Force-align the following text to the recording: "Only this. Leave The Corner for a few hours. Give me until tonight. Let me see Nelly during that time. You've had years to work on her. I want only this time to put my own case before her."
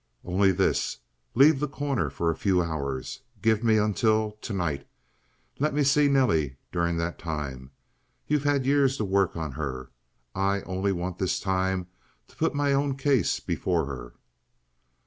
"Only 0.25 0.51
this. 0.51 0.97
Leave 1.35 1.59
The 1.59 1.67
Corner 1.67 2.09
for 2.09 2.31
a 2.31 2.35
few 2.35 2.59
hours. 2.63 3.21
Give 3.43 3.63
me 3.63 3.77
until 3.77 4.31
tonight. 4.41 4.87
Let 5.59 5.75
me 5.75 5.83
see 5.83 6.07
Nelly 6.07 6.57
during 6.71 6.97
that 6.97 7.19
time. 7.19 7.69
You've 8.25 8.43
had 8.45 8.65
years 8.65 8.97
to 8.97 9.05
work 9.05 9.37
on 9.37 9.51
her. 9.51 9.91
I 10.33 10.53
want 10.53 10.67
only 10.89 11.13
this 11.19 11.39
time 11.39 11.85
to 12.29 12.35
put 12.35 12.55
my 12.55 12.73
own 12.73 12.95
case 12.97 13.39
before 13.39 13.85
her." 13.85 14.15